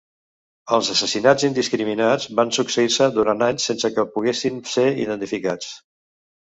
[0.77, 5.75] Els assassinats indiscriminats van succeir-se durant anys sense que poguessin ser identificats.